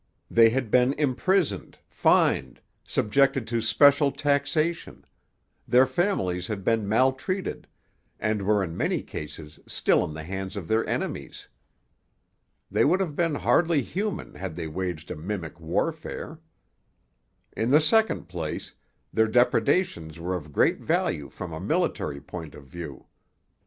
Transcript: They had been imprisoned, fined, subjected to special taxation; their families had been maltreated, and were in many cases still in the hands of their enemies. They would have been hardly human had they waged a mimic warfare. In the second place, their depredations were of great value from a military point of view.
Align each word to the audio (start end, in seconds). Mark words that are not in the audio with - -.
They 0.31 0.49
had 0.49 0.71
been 0.71 0.93
imprisoned, 0.93 1.77
fined, 1.87 2.59
subjected 2.83 3.45
to 3.49 3.61
special 3.61 4.11
taxation; 4.11 5.05
their 5.67 5.85
families 5.85 6.47
had 6.47 6.63
been 6.63 6.89
maltreated, 6.89 7.67
and 8.19 8.41
were 8.41 8.63
in 8.63 8.75
many 8.75 9.03
cases 9.03 9.59
still 9.67 10.03
in 10.03 10.15
the 10.15 10.23
hands 10.23 10.57
of 10.57 10.67
their 10.67 10.83
enemies. 10.89 11.49
They 12.71 12.83
would 12.83 12.99
have 12.99 13.15
been 13.15 13.35
hardly 13.35 13.83
human 13.83 14.33
had 14.33 14.55
they 14.55 14.65
waged 14.65 15.11
a 15.11 15.15
mimic 15.15 15.59
warfare. 15.59 16.39
In 17.55 17.69
the 17.69 17.79
second 17.79 18.27
place, 18.27 18.73
their 19.13 19.27
depredations 19.27 20.19
were 20.19 20.33
of 20.35 20.51
great 20.51 20.79
value 20.79 21.29
from 21.29 21.53
a 21.53 21.59
military 21.61 22.19
point 22.21 22.55
of 22.55 22.65
view. 22.65 23.05